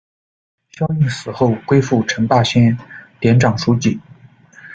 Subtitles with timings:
[0.71, 2.75] 萧暎死后，归附陈霸先，
[3.19, 3.99] 典掌书记。